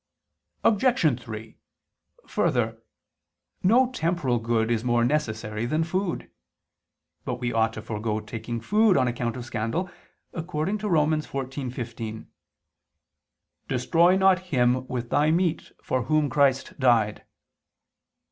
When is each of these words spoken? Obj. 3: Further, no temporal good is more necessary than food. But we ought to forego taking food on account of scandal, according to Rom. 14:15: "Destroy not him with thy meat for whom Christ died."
Obj. 0.63 1.21
3: 1.23 1.57
Further, 2.25 2.81
no 3.61 3.91
temporal 3.91 4.39
good 4.39 4.71
is 4.71 4.83
more 4.83 5.05
necessary 5.05 5.67
than 5.67 5.83
food. 5.83 6.31
But 7.23 7.35
we 7.35 7.53
ought 7.53 7.73
to 7.73 7.83
forego 7.83 8.19
taking 8.19 8.61
food 8.61 8.97
on 8.97 9.07
account 9.07 9.37
of 9.37 9.45
scandal, 9.45 9.91
according 10.33 10.79
to 10.79 10.89
Rom. 10.89 11.11
14:15: 11.11 12.25
"Destroy 13.67 14.17
not 14.17 14.39
him 14.49 14.87
with 14.87 15.11
thy 15.11 15.29
meat 15.29 15.71
for 15.83 16.05
whom 16.05 16.31
Christ 16.31 16.79
died." 16.79 17.23